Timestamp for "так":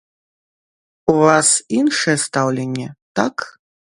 3.21-3.35